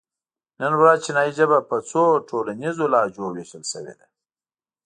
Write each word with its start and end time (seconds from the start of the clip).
نن 0.59 0.73
ورځ 0.81 0.97
چینایي 1.05 1.31
ژبه 1.37 1.59
په 1.69 1.77
څو 1.89 2.01
ټولنیزو 2.29 2.85
لهجو 2.93 3.25
وېشل 3.35 3.63
شوې 3.71 3.93
ده. 3.99 4.07